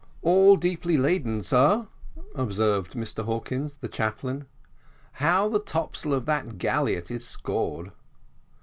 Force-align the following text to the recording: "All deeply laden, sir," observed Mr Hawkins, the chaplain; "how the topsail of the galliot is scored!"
"All 0.23 0.55
deeply 0.57 0.97
laden, 0.97 1.43
sir," 1.43 1.87
observed 2.33 2.93
Mr 2.93 3.23
Hawkins, 3.23 3.77
the 3.77 3.87
chaplain; 3.87 4.45
"how 5.11 5.47
the 5.47 5.59
topsail 5.59 6.13
of 6.15 6.25
the 6.25 6.41
galliot 6.57 7.11
is 7.11 7.23
scored!" 7.27 7.91